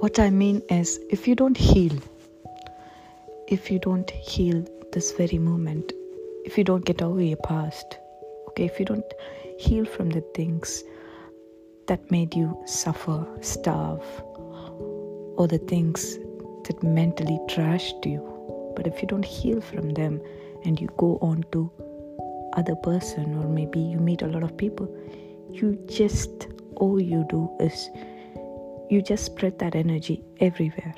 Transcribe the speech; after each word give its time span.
What 0.00 0.20
I 0.20 0.30
mean 0.30 0.62
is, 0.70 1.00
if 1.10 1.26
you 1.26 1.34
don't 1.34 1.56
heal, 1.56 1.92
if 3.48 3.68
you 3.68 3.80
don't 3.80 4.08
heal 4.08 4.64
this 4.92 5.10
very 5.10 5.38
moment, 5.38 5.92
if 6.44 6.56
you 6.56 6.62
don't 6.62 6.84
get 6.84 7.02
over 7.02 7.20
your 7.20 7.38
past, 7.38 7.98
okay, 8.46 8.64
if 8.66 8.78
you 8.78 8.84
don't 8.84 9.12
heal 9.58 9.84
from 9.84 10.10
the 10.10 10.20
things 10.36 10.84
that 11.88 12.12
made 12.12 12.32
you 12.32 12.56
suffer, 12.64 13.26
starve, 13.40 14.04
or 15.36 15.48
the 15.48 15.58
things 15.66 16.16
that 16.68 16.80
mentally 16.84 17.40
trashed 17.48 18.06
you, 18.06 18.22
but 18.76 18.86
if 18.86 19.02
you 19.02 19.08
don't 19.08 19.24
heal 19.24 19.60
from 19.60 19.94
them 19.94 20.20
and 20.64 20.80
you 20.80 20.88
go 20.96 21.18
on 21.20 21.44
to 21.50 21.68
other 22.52 22.76
person 22.76 23.36
or 23.36 23.48
maybe 23.48 23.80
you 23.80 23.98
meet 23.98 24.22
a 24.22 24.28
lot 24.28 24.44
of 24.44 24.56
people, 24.56 24.88
you 25.50 25.76
just 25.86 26.46
all 26.76 27.00
you 27.00 27.26
do 27.28 27.50
is 27.58 27.90
you 28.90 29.02
just 29.02 29.24
spread 29.24 29.58
that 29.58 29.74
energy 29.74 30.22
everywhere. 30.40 30.94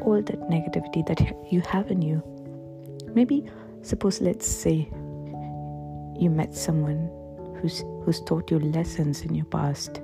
All 0.00 0.20
that 0.22 0.40
negativity 0.50 1.06
that 1.06 1.20
you 1.52 1.60
have 1.62 1.90
in 1.90 2.02
you. 2.02 2.22
Maybe, 3.14 3.44
suppose, 3.82 4.20
let's 4.20 4.46
say 4.46 4.88
you 6.18 6.30
met 6.30 6.54
someone 6.54 7.10
who's, 7.60 7.84
who's 8.04 8.20
taught 8.22 8.50
you 8.50 8.58
lessons 8.58 9.22
in 9.22 9.34
your 9.34 9.46
past 9.46 9.98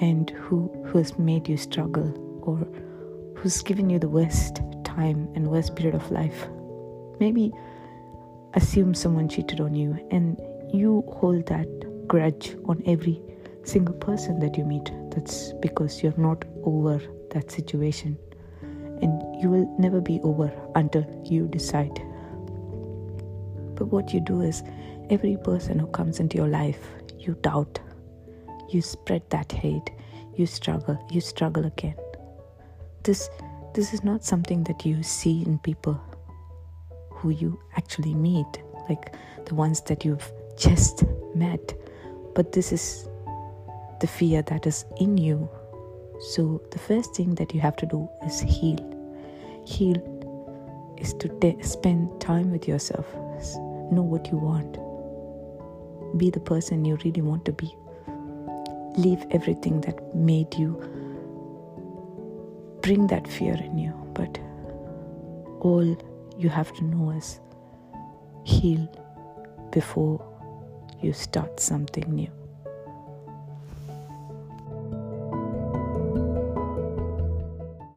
and 0.00 0.30
who, 0.30 0.68
who 0.86 0.98
has 0.98 1.18
made 1.18 1.48
you 1.48 1.56
struggle 1.56 2.12
or 2.42 2.58
who's 3.36 3.62
given 3.62 3.88
you 3.90 3.98
the 3.98 4.08
worst 4.08 4.60
time 4.84 5.28
and 5.34 5.46
worst 5.48 5.76
period 5.76 5.94
of 5.94 6.10
life. 6.10 6.48
Maybe 7.20 7.52
assume 8.54 8.94
someone 8.94 9.28
cheated 9.28 9.60
on 9.60 9.74
you 9.74 9.98
and 10.10 10.40
you 10.72 11.04
hold 11.08 11.46
that 11.46 11.68
grudge 12.08 12.56
on 12.66 12.82
every 12.86 13.20
single 13.66 13.94
person 13.96 14.38
that 14.40 14.56
you 14.56 14.64
meet. 14.64 14.90
That's 15.10 15.52
because 15.60 16.02
you're 16.02 16.16
not 16.16 16.44
over 16.64 17.00
that 17.30 17.50
situation. 17.50 18.18
And 19.02 19.42
you 19.42 19.50
will 19.50 19.76
never 19.78 20.00
be 20.00 20.20
over 20.22 20.52
until 20.74 21.04
you 21.24 21.48
decide. 21.48 21.94
But 23.74 23.86
what 23.86 24.14
you 24.14 24.20
do 24.20 24.40
is, 24.40 24.62
every 25.10 25.36
person 25.36 25.78
who 25.78 25.86
comes 25.88 26.20
into 26.20 26.38
your 26.38 26.48
life, 26.48 26.80
you 27.18 27.36
doubt. 27.42 27.78
You 28.70 28.80
spread 28.82 29.28
that 29.30 29.52
hate. 29.52 29.90
You 30.34 30.46
struggle. 30.46 30.98
You 31.10 31.20
struggle 31.20 31.66
again. 31.66 31.96
This, 33.02 33.28
this 33.74 33.92
is 33.92 34.02
not 34.02 34.24
something 34.24 34.64
that 34.64 34.86
you 34.86 35.02
see 35.02 35.42
in 35.42 35.58
people 35.58 36.00
who 37.10 37.30
you 37.30 37.60
actually 37.76 38.14
meet, 38.14 38.46
like 38.88 39.14
the 39.44 39.54
ones 39.54 39.80
that 39.82 40.04
you've 40.04 40.32
just 40.56 41.04
met. 41.34 41.74
But 42.34 42.52
this 42.52 42.72
is 42.72 43.08
the 44.00 44.06
fear 44.06 44.42
that 44.42 44.66
is 44.66 44.84
in 44.98 45.18
you. 45.18 45.48
So, 46.30 46.62
the 46.70 46.78
first 46.78 47.14
thing 47.14 47.34
that 47.36 47.54
you 47.54 47.60
have 47.60 47.76
to 47.76 47.86
do 47.86 48.08
is 48.24 48.40
heal. 48.40 48.78
Heal 49.66 49.96
is 50.98 51.14
to 51.14 51.58
spend 51.62 52.20
time 52.20 52.50
with 52.50 52.66
yourself, 52.66 53.06
know 53.92 54.02
what 54.02 54.30
you 54.30 54.38
want, 54.38 54.78
be 56.18 56.30
the 56.30 56.40
person 56.40 56.84
you 56.84 56.96
really 57.04 57.20
want 57.20 57.44
to 57.44 57.52
be. 57.52 57.74
Leave 58.96 59.26
everything 59.30 59.82
that 59.82 60.14
made 60.14 60.54
you 60.54 60.80
bring 62.86 63.08
that 63.08 63.26
fear 63.26 63.54
in 63.54 63.76
you. 63.76 63.92
But 64.14 64.38
all 65.60 65.84
you 66.38 66.48
have 66.48 66.72
to 66.76 66.84
know 66.84 67.10
is 67.10 67.40
heal 68.44 68.88
before 69.72 70.24
you 71.02 71.12
start 71.12 71.60
something 71.60 72.04
new. 72.14 72.30